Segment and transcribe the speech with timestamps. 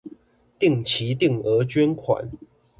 [0.57, 2.27] 定期定額捐款